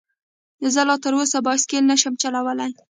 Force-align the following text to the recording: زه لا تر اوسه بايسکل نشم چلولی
زه 0.73 0.81
لا 0.89 0.95
تر 1.03 1.13
اوسه 1.17 1.37
بايسکل 1.45 1.83
نشم 1.91 2.13
چلولی 2.21 2.71